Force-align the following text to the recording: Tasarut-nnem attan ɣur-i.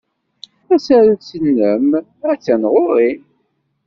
Tasarut-nnem 0.67 1.87
attan 2.31 2.63
ɣur-i. 2.73 3.11